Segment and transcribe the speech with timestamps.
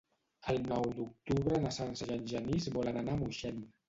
[0.51, 3.61] El nou d'octubre na Sança i en Genís volen anar a Moixent.